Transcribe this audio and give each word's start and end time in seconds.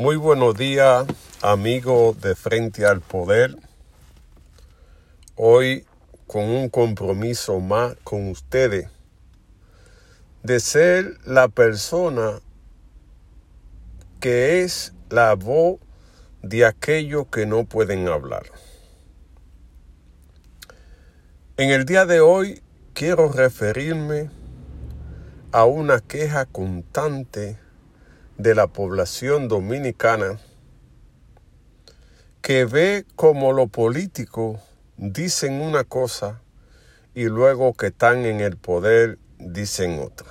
Muy 0.00 0.14
buenos 0.14 0.54
días, 0.54 1.06
amigos 1.42 2.20
de 2.20 2.36
Frente 2.36 2.86
al 2.86 3.00
Poder. 3.00 3.56
Hoy 5.34 5.86
con 6.28 6.44
un 6.44 6.68
compromiso 6.68 7.58
más 7.58 7.96
con 8.04 8.30
ustedes 8.30 8.88
de 10.44 10.60
ser 10.60 11.18
la 11.24 11.48
persona 11.48 12.40
que 14.20 14.62
es 14.62 14.92
la 15.10 15.34
voz 15.34 15.80
de 16.42 16.64
aquellos 16.64 17.26
que 17.26 17.44
no 17.44 17.64
pueden 17.64 18.06
hablar. 18.06 18.44
En 21.56 21.70
el 21.70 21.84
día 21.86 22.06
de 22.06 22.20
hoy 22.20 22.62
quiero 22.94 23.32
referirme 23.32 24.30
a 25.50 25.64
una 25.64 25.98
queja 25.98 26.46
constante 26.46 27.58
de 28.38 28.54
la 28.54 28.68
población 28.68 29.48
dominicana 29.48 30.38
que 32.40 32.64
ve 32.64 33.04
como 33.16 33.52
los 33.52 33.68
políticos 33.68 34.60
dicen 34.96 35.60
una 35.60 35.84
cosa 35.84 36.40
y 37.14 37.24
luego 37.24 37.74
que 37.74 37.88
están 37.88 38.24
en 38.24 38.40
el 38.40 38.56
poder 38.56 39.18
dicen 39.38 39.98
otra. 39.98 40.28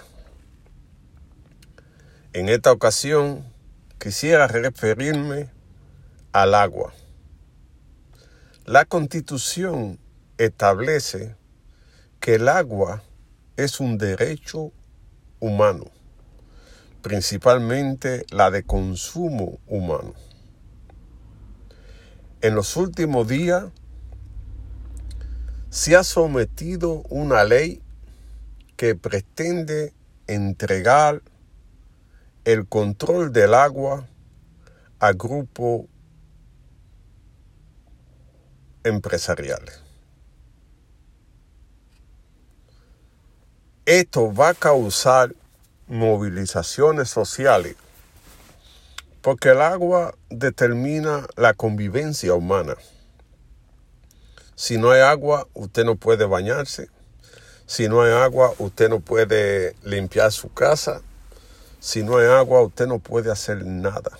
En 2.34 2.50
esta 2.50 2.72
ocasión 2.72 3.46
quisiera 4.00 4.48
referirme 4.48 5.50
al 6.32 6.56
agua. 6.56 6.94
La 8.66 8.86
constitución 8.86 10.00
establece 10.38 11.36
que 12.20 12.36
el 12.36 12.48
agua 12.48 13.04
es 13.58 13.80
un 13.80 13.98
derecho 13.98 14.72
humano, 15.40 15.86
principalmente 17.08 18.26
la 18.32 18.52
de 18.52 18.64
consumo 18.64 19.60
humano. 19.66 20.14
En 22.42 22.54
los 22.54 22.76
últimos 22.76 23.30
días 23.30 23.64
se 25.70 25.96
ha 25.96 26.04
sometido 26.04 27.04
una 27.10 27.46
ley 27.46 27.82
que 28.76 28.96
pretende 28.96 29.94
entregar 30.28 31.22
el 32.44 32.68
control 32.68 33.32
del 33.32 33.54
agua 33.54 34.06
a 35.00 35.14
grupos 35.14 35.86
empresariales. 38.84 39.82
Esto 43.86 44.34
va 44.34 44.50
a 44.50 44.54
causar 44.54 45.34
movilizaciones 45.88 47.10
sociales 47.10 47.76
porque 49.28 49.50
el 49.50 49.62
agua 49.62 50.16
determina 50.30 51.28
la 51.36 51.54
convivencia 51.54 52.34
humana. 52.34 52.76
Si 54.56 54.78
no 54.78 54.92
hay 54.92 55.02
agua, 55.02 55.50
usted 55.54 55.84
no 55.84 55.98
puede 55.98 56.24
bañarse. 56.26 56.88
Si 57.66 57.90
no 57.90 58.02
hay 58.04 58.14
agua, 58.14 58.54
usted 58.58 58.88
no 58.88 59.02
puede 59.02 59.76
limpiar 59.84 60.32
su 60.32 60.54
casa. 60.54 61.02
Si 61.82 62.04
no 62.04 62.20
hay 62.20 62.28
agua, 62.28 62.62
usted 62.62 62.88
no 62.88 63.00
puede 63.00 63.30
hacer 63.30 63.66
nada. 63.66 64.18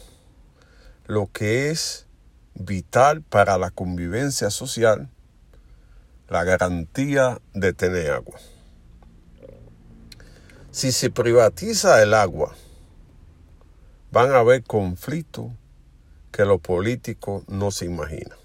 Lo 1.06 1.30
que 1.32 1.70
es 1.70 2.06
vital 2.54 3.22
para 3.22 3.58
la 3.58 3.72
convivencia 3.72 4.50
social, 4.50 5.10
la 6.28 6.44
garantía 6.44 7.40
de 7.54 7.72
tener 7.72 8.12
agua. 8.12 8.38
Si 10.78 10.92
se 10.92 11.10
privatiza 11.10 12.04
el 12.04 12.14
agua, 12.14 12.54
van 14.12 14.32
a 14.32 14.38
haber 14.42 14.64
conflictos 14.64 15.48
que 16.32 16.46
los 16.46 16.62
políticos 16.62 17.44
no 17.48 17.72
se 17.72 17.86
imaginan. 17.86 18.38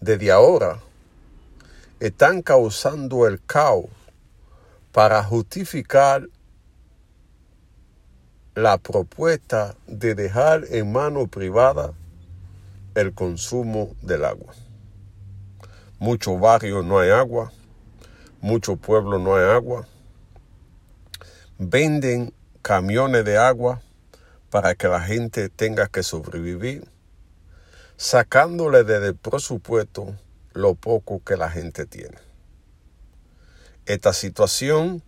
Desde 0.00 0.32
ahora 0.32 0.80
están 2.00 2.40
causando 2.40 3.26
el 3.26 3.44
caos 3.44 3.90
para 4.90 5.22
justificar 5.22 6.30
la 8.54 8.78
propuesta 8.78 9.76
de 9.86 10.14
dejar 10.14 10.64
en 10.70 10.90
mano 10.90 11.26
privada 11.26 11.92
el 12.94 13.12
consumo 13.12 13.94
del 14.00 14.24
agua. 14.24 14.54
Muchos 15.98 16.40
barrios 16.40 16.86
no 16.86 17.00
hay 17.00 17.10
agua, 17.10 17.52
muchos 18.40 18.78
pueblos 18.78 19.20
no 19.20 19.36
hay 19.36 19.44
agua 19.44 19.86
venden 21.58 22.32
camiones 22.62 23.24
de 23.24 23.38
agua 23.38 23.82
para 24.50 24.74
que 24.74 24.88
la 24.88 25.00
gente 25.00 25.48
tenga 25.48 25.88
que 25.88 26.02
sobrevivir, 26.02 26.88
sacándole 27.96 28.84
del 28.84 29.14
presupuesto 29.16 30.16
lo 30.52 30.74
poco 30.74 31.22
que 31.24 31.36
la 31.36 31.50
gente 31.50 31.86
tiene. 31.86 32.18
Esta 33.86 34.12
situación 34.12 35.02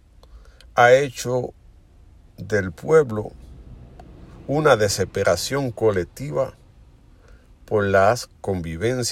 ha 0.74 0.92
hecho 0.92 1.54
del 2.36 2.72
pueblo 2.72 3.32
una 4.46 4.76
desesperación 4.76 5.70
colectiva 5.70 6.54
por 7.64 7.84
las 7.84 8.28
convivencias 8.40 9.04